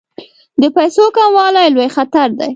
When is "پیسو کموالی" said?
0.75-1.67